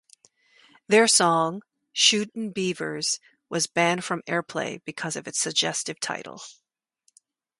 Their 0.87 1.07
song 1.07 1.61
"Shootin' 1.93 2.53
Beavers" 2.53 3.19
was 3.49 3.67
banned 3.67 4.03
from 4.03 4.23
airplay 4.23 4.83
because 4.83 5.15
of 5.15 5.27
its 5.27 5.39
suggestive 5.39 5.99
title. 5.99 6.41